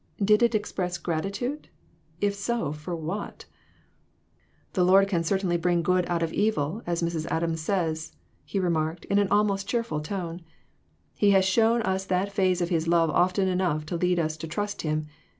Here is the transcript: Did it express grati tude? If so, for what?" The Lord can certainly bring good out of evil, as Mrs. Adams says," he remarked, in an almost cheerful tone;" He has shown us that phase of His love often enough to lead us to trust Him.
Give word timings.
Did 0.19 0.41
it 0.41 0.55
express 0.55 0.97
grati 0.97 1.31
tude? 1.31 1.67
If 2.21 2.33
so, 2.33 2.73
for 2.73 2.95
what?" 2.95 3.45
The 4.73 4.83
Lord 4.83 5.07
can 5.07 5.23
certainly 5.23 5.57
bring 5.57 5.83
good 5.83 6.07
out 6.09 6.23
of 6.23 6.33
evil, 6.33 6.81
as 6.87 7.03
Mrs. 7.03 7.27
Adams 7.29 7.61
says," 7.61 8.11
he 8.43 8.59
remarked, 8.59 9.05
in 9.11 9.19
an 9.19 9.27
almost 9.29 9.67
cheerful 9.69 10.01
tone;" 10.01 10.41
He 11.13 11.29
has 11.37 11.45
shown 11.45 11.83
us 11.83 12.03
that 12.05 12.31
phase 12.31 12.61
of 12.61 12.69
His 12.69 12.87
love 12.87 13.11
often 13.11 13.47
enough 13.47 13.85
to 13.85 13.95
lead 13.95 14.17
us 14.17 14.37
to 14.37 14.47
trust 14.47 14.81
Him. 14.81 15.05